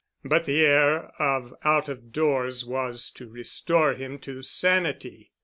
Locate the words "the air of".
0.45-1.53